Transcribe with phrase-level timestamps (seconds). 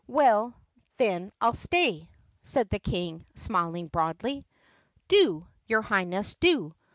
[0.07, 0.55] "Well,
[0.97, 2.09] then, I 'll stay,"
[2.41, 4.47] said the King smiling broadly.
[5.07, 6.73] "Do, your Highness, do!